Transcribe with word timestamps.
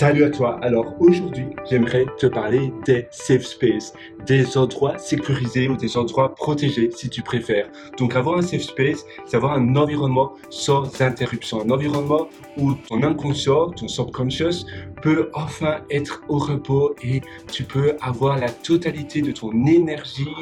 Salut 0.00 0.24
à 0.24 0.30
toi. 0.30 0.58
Alors 0.62 0.94
aujourd'hui, 0.98 1.44
j'aimerais 1.68 2.06
te 2.18 2.26
parler 2.26 2.72
des 2.86 3.06
safe 3.10 3.44
space, 3.44 3.92
des 4.24 4.56
endroits 4.56 4.96
sécurisés 4.96 5.68
ou 5.68 5.76
des 5.76 5.98
endroits 5.98 6.34
protégés 6.34 6.90
si 6.90 7.10
tu 7.10 7.20
préfères. 7.20 7.68
Donc 7.98 8.16
avoir 8.16 8.38
un 8.38 8.40
safe 8.40 8.62
space, 8.62 9.04
c'est 9.26 9.36
avoir 9.36 9.52
un 9.52 9.76
environnement 9.76 10.32
sans 10.48 11.02
interruption, 11.02 11.60
un 11.60 11.68
environnement 11.68 12.28
où 12.56 12.72
ton 12.88 13.02
inconscient, 13.02 13.72
ton 13.72 13.88
subconscious 13.88 14.64
peut 15.02 15.28
enfin 15.34 15.80
être 15.90 16.22
au 16.28 16.38
repos 16.38 16.94
et 17.04 17.20
tu 17.52 17.64
peux 17.64 17.94
avoir 18.00 18.38
la 18.38 18.48
totalité 18.48 19.20
de 19.20 19.32
ton 19.32 19.66
énergie 19.66 20.34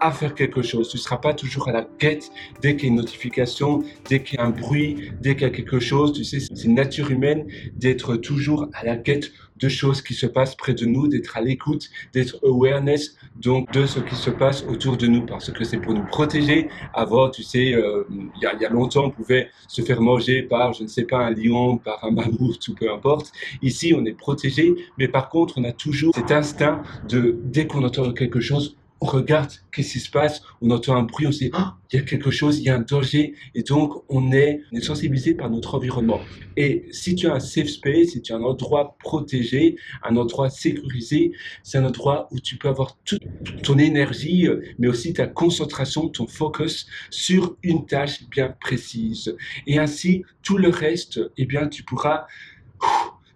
à 0.00 0.10
faire 0.12 0.34
quelque 0.34 0.62
chose. 0.62 0.88
Tu 0.88 0.96
ne 0.96 1.02
seras 1.02 1.18
pas 1.18 1.34
toujours 1.34 1.68
à 1.68 1.72
la 1.72 1.86
quête 1.98 2.30
dès 2.60 2.76
qu'il 2.76 2.84
y 2.84 2.86
a 2.86 2.90
une 2.90 2.96
notification, 2.96 3.82
dès 4.08 4.22
qu'il 4.22 4.38
y 4.38 4.42
a 4.42 4.44
un 4.44 4.50
bruit, 4.50 5.12
dès 5.20 5.34
qu'il 5.34 5.42
y 5.42 5.50
a 5.50 5.50
quelque 5.50 5.80
chose. 5.80 6.12
Tu 6.12 6.24
sais, 6.24 6.40
c'est 6.40 6.64
une 6.64 6.74
nature 6.74 7.10
humaine 7.10 7.46
d'être 7.74 8.16
toujours 8.16 8.68
à 8.74 8.84
la 8.84 8.96
quête 8.96 9.32
de 9.60 9.68
choses 9.68 10.02
qui 10.02 10.14
se 10.14 10.26
passent 10.26 10.56
près 10.56 10.74
de 10.74 10.84
nous, 10.84 11.06
d'être 11.06 11.36
à 11.36 11.40
l'écoute, 11.40 11.88
d'être 12.12 12.38
awareness 12.44 13.16
donc 13.36 13.72
de 13.72 13.86
ce 13.86 14.00
qui 14.00 14.14
se 14.14 14.30
passe 14.30 14.64
autour 14.68 14.96
de 14.96 15.06
nous 15.06 15.24
parce 15.24 15.50
que 15.50 15.64
c'est 15.64 15.78
pour 15.78 15.94
nous 15.94 16.04
protéger. 16.06 16.68
Avant, 16.92 17.30
tu 17.30 17.42
sais, 17.42 17.72
euh, 17.72 18.04
il 18.10 18.42
y, 18.42 18.46
a, 18.46 18.54
y, 18.54 18.64
a 18.64 18.68
longtemps, 18.68 19.04
on 19.04 19.10
pouvait 19.10 19.48
se 19.68 19.82
faire 19.82 20.00
manger 20.00 20.42
par, 20.42 20.72
je 20.72 20.82
ne 20.82 20.88
sais 20.88 21.04
pas, 21.04 21.18
un 21.18 21.30
lion, 21.30 21.78
par 21.78 22.04
un 22.04 22.10
mammouth 22.10 22.66
ou 22.68 22.74
peu 22.74 22.92
importe. 22.92 23.32
Ici, 23.62 23.94
on 23.96 24.04
est 24.04 24.12
protégé, 24.12 24.74
mais 24.98 25.08
par 25.08 25.28
contre, 25.28 25.54
on 25.58 25.64
a 25.64 25.72
toujours 25.72 26.14
cet 26.14 26.32
instinct 26.32 26.82
de, 27.08 27.38
dès 27.44 27.66
qu'on 27.66 27.84
entend 27.84 28.12
quelque 28.12 28.40
chose, 28.40 28.76
on 29.04 29.06
regarde 29.06 29.52
qu'est-ce 29.70 29.92
qui 29.92 30.00
se 30.00 30.10
passe, 30.10 30.40
on 30.62 30.70
entend 30.70 30.96
un 30.96 31.02
bruit, 31.02 31.26
on 31.26 31.32
se 31.32 31.40
dit, 31.40 31.50
ah, 31.52 31.76
il 31.92 31.96
y 31.96 32.02
a 32.02 32.04
quelque 32.06 32.30
chose, 32.30 32.58
il 32.58 32.64
y 32.64 32.70
a 32.70 32.76
un 32.76 32.80
danger, 32.80 33.34
et 33.54 33.62
donc 33.62 34.02
on 34.08 34.32
est, 34.32 34.62
sensibilisé 34.80 35.34
par 35.34 35.50
notre 35.50 35.74
environnement. 35.74 36.20
Et 36.56 36.86
si 36.90 37.14
tu 37.14 37.28
as 37.28 37.34
un 37.34 37.40
safe 37.40 37.68
space, 37.68 38.08
si 38.12 38.22
tu 38.22 38.32
as 38.32 38.36
un 38.36 38.42
endroit 38.42 38.96
protégé, 39.00 39.76
un 40.02 40.16
endroit 40.16 40.48
sécurisé, 40.48 41.32
c'est 41.62 41.76
un 41.76 41.84
endroit 41.84 42.28
où 42.30 42.40
tu 42.40 42.56
peux 42.56 42.68
avoir 42.68 42.96
toute 43.04 43.20
ton 43.62 43.76
énergie, 43.76 44.48
mais 44.78 44.88
aussi 44.88 45.12
ta 45.12 45.26
concentration, 45.26 46.08
ton 46.08 46.26
focus 46.26 46.86
sur 47.10 47.58
une 47.62 47.84
tâche 47.84 48.26
bien 48.30 48.54
précise. 48.58 49.36
Et 49.66 49.78
ainsi, 49.78 50.24
tout 50.42 50.56
le 50.56 50.70
reste, 50.70 51.20
eh 51.36 51.44
bien, 51.44 51.68
tu 51.68 51.82
pourras 51.82 52.26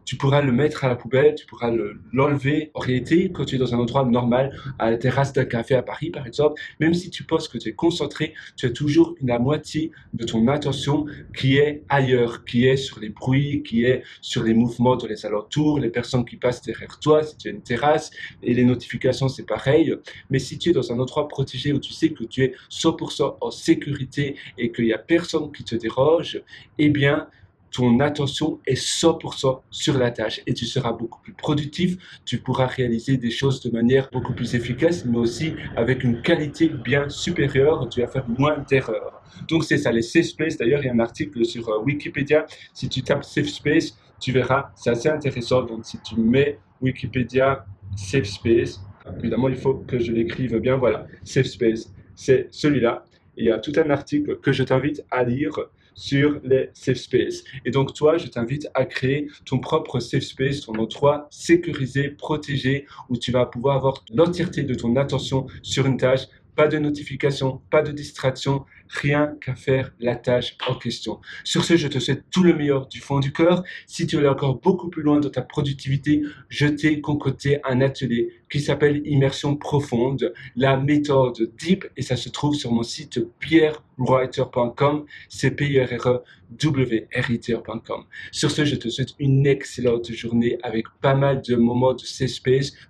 tu 0.09 0.17
pourras 0.17 0.41
le 0.41 0.53
mettre 0.53 0.85
à 0.85 0.89
la 0.89 0.97
poubelle, 0.97 1.35
tu 1.35 1.45
pourras 1.45 1.71
l'enlever. 2.15 2.71
en 2.73 2.81
réalité, 2.81 3.31
quand 3.31 3.45
tu 3.45 3.57
es 3.57 3.59
dans 3.59 3.75
un 3.75 3.79
endroit 3.79 4.07
normal, 4.07 4.59
à 4.79 4.91
la 4.91 4.97
terrasse 4.97 5.35
d'un 5.35 5.45
café 5.45 5.75
à 5.75 5.83
Paris 5.83 6.09
par 6.09 6.27
exemple, 6.27 6.59
même 6.81 6.95
si 6.95 7.11
tu 7.11 7.25
penses 7.25 7.47
que 7.47 7.59
tu 7.59 7.69
es 7.69 7.75
concentré, 7.75 8.33
tu 8.57 8.65
as 8.65 8.71
toujours 8.71 9.15
la 9.21 9.39
moitié 9.39 9.91
de 10.15 10.25
ton 10.25 10.49
attention 10.49 11.05
qui 11.37 11.59
est 11.59 11.83
ailleurs, 11.91 12.47
qui 12.47 12.65
est 12.65 12.79
sur 12.79 13.01
les 13.01 13.11
bruits, 13.11 13.63
qui 13.63 13.85
est 13.85 14.03
sur 14.23 14.45
les 14.45 14.55
mouvements 14.55 14.97
dans 14.97 15.07
les 15.07 15.27
alentours, 15.27 15.79
les 15.79 15.91
personnes 15.91 16.25
qui 16.25 16.37
passent 16.37 16.63
derrière 16.63 16.99
toi, 16.99 17.23
si 17.23 17.37
tu 17.37 17.49
as 17.49 17.51
une 17.51 17.61
terrasse, 17.61 18.11
et 18.43 18.55
les 18.55 18.65
notifications, 18.65 19.29
c'est 19.29 19.45
pareil. 19.45 19.95
Mais 20.31 20.39
si 20.39 20.57
tu 20.57 20.71
es 20.71 20.73
dans 20.73 20.91
un 20.91 20.99
endroit 20.99 21.29
protégé 21.29 21.75
où 21.75 21.81
tu 21.81 21.93
sais 21.93 22.13
que 22.13 22.25
tu 22.25 22.45
es 22.45 22.55
100% 22.71 23.37
en 23.43 23.51
sécurité 23.51 24.37
et 24.57 24.73
qu'il 24.73 24.87
n'y 24.87 24.95
a 24.95 24.99
personne 24.99 25.53
qui 25.53 25.65
te 25.65 25.75
déroge, 25.75 26.43
eh 26.79 26.89
bien, 26.89 27.29
ton 27.71 28.01
attention 28.01 28.59
est 28.67 28.81
100% 28.81 29.61
sur 29.71 29.99
la 29.99 30.11
tâche 30.11 30.41
et 30.47 30.55
tu 30.55 30.67
seras 30.67 30.93
beaucoup 30.93 31.21
plus 31.23 31.33
productif, 31.33 31.97
tu 32.25 32.39
pourras 32.39 32.67
réaliser 32.67 33.17
des 33.17 33.31
choses 33.31 33.61
de 33.61 33.71
manière 33.71 34.09
beaucoup 34.13 34.33
plus 34.33 34.55
efficace, 34.55 35.05
mais 35.05 35.19
aussi 35.19 35.55
avec 35.77 36.05
une 36.05 36.23
qualité 36.23 36.69
bien 36.69 37.09
supérieure, 37.09 37.89
tu 37.89 38.01
vas 38.01 38.09
faire 38.09 38.29
moins 38.29 38.59
d'erreurs. 38.69 39.23
Donc 39.49 39.65
c'est 39.65 39.79
ça, 39.79 39.93
les 39.93 40.03
safe 40.03 40.27
space, 40.27 40.57
d'ailleurs 40.57 40.81
il 40.83 40.87
y 40.87 40.89
a 40.89 40.93
un 40.93 40.99
article 40.99 41.45
sur 41.45 41.69
euh, 41.69 41.83
Wikipédia, 41.83 42.47
si 42.73 42.89
tu 42.89 43.03
tapes 43.03 43.25
safe 43.25 43.49
space, 43.49 43.97
tu 44.21 44.33
verras, 44.33 44.71
c'est 44.75 44.91
assez 44.91 45.09
intéressant, 45.09 45.63
donc 45.63 45.85
si 45.85 45.99
tu 46.01 46.17
mets 46.17 46.59
Wikipédia 46.81 47.65
safe 47.97 48.25
space, 48.27 48.81
évidemment 49.19 49.49
il 49.49 49.57
faut 49.57 49.75
que 49.75 49.99
je 49.99 50.13
l'écrive 50.13 50.59
bien, 50.59 50.77
voilà, 50.77 51.07
safe 51.25 51.47
space, 51.47 51.93
c'est 52.15 52.49
celui-là, 52.51 53.05
il 53.39 53.47
y 53.47 53.51
a 53.51 53.59
tout 53.59 53.73
un 53.77 53.91
article 53.91 54.39
que 54.41 54.53
je 54.53 54.63
t'invite 54.63 55.05
à 55.11 55.25
lire 55.25 55.59
sur 55.95 56.41
les 56.45 56.71
safe 56.75 56.99
space. 56.99 57.43
Et 57.65 57.71
donc 57.71 57.95
toi, 57.95 58.19
je 58.19 58.29
t'invite 58.29 58.69
à 58.75 58.85
créer 58.85 59.29
ton 59.45 59.59
propre 59.59 59.99
safe 59.99 60.23
space, 60.23 60.61
ton 60.61 60.75
endroit 60.75 61.27
sécurisé, 61.31 62.11
protégé, 62.11 62.87
où 63.09 63.17
tu 63.17 63.33
vas 63.33 63.47
pouvoir 63.47 63.77
avoir 63.77 64.05
l'entièreté 64.13 64.63
de 64.63 64.75
ton 64.75 64.95
attention 64.97 65.47
sur 65.63 65.87
une 65.87 65.97
tâche 65.97 66.29
pas 66.59 66.67
de 66.67 66.79
notification, 66.79 67.61
pas 67.71 67.83
de 67.83 67.93
distraction, 67.93 68.65
rien 68.89 69.35
qu'à 69.41 69.55
faire 69.55 69.93
la 70.01 70.17
tâche 70.17 70.57
en 70.69 70.75
question. 70.75 71.21
Sur 71.45 71.65
ce, 71.65 71.77
je 71.77 71.89
te 71.89 71.99
souhaite 71.99 72.25
tout 72.31 72.43
le 72.43 72.55
meilleur 72.55 72.87
du 72.87 73.01
fond 73.01 73.21
du 73.21 73.33
cœur. 73.33 73.63
Si 73.87 74.07
tu 74.07 74.17
veux 74.17 74.23
aller 74.23 74.31
encore 74.31 74.57
beaucoup 74.57 74.89
plus 74.89 75.03
loin 75.03 75.21
dans 75.21 75.31
ta 75.31 75.43
productivité, 75.43 76.23
je 76.49 76.67
t'ai 76.67 77.01
concocté 77.01 77.61
un 77.65 77.81
atelier 77.81 78.31
qui 78.51 78.61
s'appelle 78.61 79.03
Immersion 79.05 79.57
profonde, 79.57 80.33
la 80.57 80.77
méthode 80.77 81.53
DEEP, 81.59 81.87
et 81.97 82.03
ça 82.03 82.17
se 82.17 82.29
trouve 82.29 82.55
sur 82.55 82.73
mon 82.73 82.83
site 82.83 83.21
pierrewriter.com, 83.41 85.05
c 85.29 85.51
p 85.51 85.71
i 85.71 85.81
r 85.81 85.89
r 85.89 86.09
e 86.09 86.23
w 86.51 87.09
r 87.15 88.03
Sur 88.33 88.51
ce, 88.51 88.65
je 88.65 88.77
te 88.77 88.89
souhaite 88.89 89.15
une 89.19 89.47
excellente 89.47 90.11
journée 90.13 90.59
avec 90.63 90.87
pas 91.03 91.15
mal 91.15 91.43
de 91.43 91.57
moments 91.57 91.93
de 91.93 92.01
safe 92.01 92.41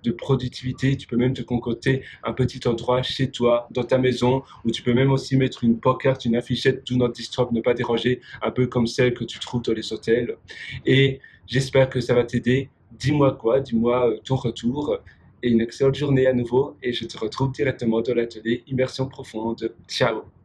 de 0.05 0.11
productivité. 0.13 0.97
Tu 0.97 1.09
peux 1.09 1.17
même 1.17 1.35
te 1.35 1.43
concocter 1.43 2.03
un 2.23 2.33
petit 2.33 2.67
endroit 2.69 3.03
chez 3.03 3.31
toi, 3.31 3.69
dans 3.73 3.85
ta 3.85 3.99
maison, 3.99 4.43
où 4.65 4.71
tu 4.71 4.83
peux 4.83 4.95
même 4.95 5.11
aussi 5.11 5.37
mettre 5.37 5.65
une 5.65 5.79
pancarte, 5.89 6.25
une 6.25 6.37
affichette 6.37 6.87
Do 6.87 6.97
Not 6.97 7.13
Disturb, 7.21 7.53
ne 7.53 7.61
pas 7.61 7.75
déranger, 7.75 8.21
un 8.43 8.51
peu 8.51 8.67
comme 8.67 8.87
celle 8.87 9.15
que 9.15 9.25
tu 9.25 9.39
trouves 9.39 9.63
dans 9.63 9.73
les 9.73 9.93
hôtels. 9.93 10.37
Et 10.85 11.21
j'espère 11.47 11.89
que 11.89 12.01
ça 12.01 12.15
va 12.15 12.25
t'aider. 12.25 12.69
Dis-moi 12.93 13.33
quoi, 13.41 13.61
dis-moi 13.61 14.11
euh, 14.11 14.19
ton 14.25 14.37
retour 14.37 14.99
et 15.43 15.49
une 15.51 15.61
excellente 15.61 15.95
journée 15.95 16.27
à 16.27 16.33
nouveau 16.33 16.77
et 16.83 16.93
je 16.93 17.05
te 17.05 17.17
retrouve 17.19 17.53
directement 17.53 18.01
dans 18.01 18.15
l'atelier 18.15 18.65
Immersion 18.67 19.07
profonde. 19.09 19.73
Ciao 19.87 20.38